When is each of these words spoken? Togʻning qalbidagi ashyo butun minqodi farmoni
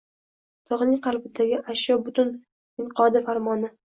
Togʻning 0.71 0.95
qalbidagi 1.07 1.59
ashyo 1.73 1.97
butun 2.07 2.31
minqodi 2.81 3.23
farmoni 3.29 3.71